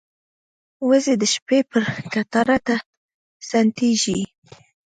[0.87, 1.81] وزې د شپې پر
[2.13, 2.75] کټار ته
[3.47, 4.19] ستنېږي